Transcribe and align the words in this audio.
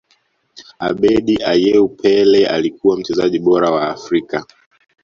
abedi 0.87 1.35
ayew 1.51 1.85
pele 2.01 2.41
alikuwa 2.47 2.97
mchezaji 2.97 3.39
bora 3.39 3.71
wa 3.71 3.89
afrika 3.89 4.45